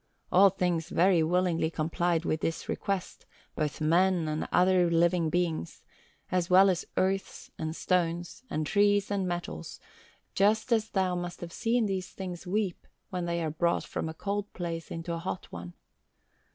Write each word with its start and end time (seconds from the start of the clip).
All 0.31 0.49
things 0.49 0.89
very 0.89 1.21
willingly 1.21 1.69
complied 1.69 2.25
with 2.25 2.41
this 2.41 2.67
request, 2.67 3.27
both 3.55 3.79
men 3.79 4.27
and 4.27 4.41
every 4.45 4.49
other 4.51 4.89
living 4.89 5.29
being, 5.29 5.67
as 6.31 6.49
well 6.49 6.71
as 6.71 6.87
earths 6.97 7.51
and 7.59 7.75
stones, 7.75 8.41
and 8.49 8.65
trees 8.65 9.11
and 9.11 9.27
metals, 9.27 9.79
just 10.33 10.71
as 10.73 10.89
thou 10.89 11.13
must 11.13 11.39
have 11.41 11.53
seen 11.53 11.85
these 11.85 12.09
things 12.09 12.47
weep 12.47 12.87
when 13.11 13.25
they 13.25 13.43
are 13.43 13.51
brought 13.51 13.83
from 13.83 14.09
a 14.09 14.15
cold 14.15 14.51
place 14.53 14.89
into 14.89 15.13
a 15.13 15.19
hot 15.19 15.51
one. 15.51 15.75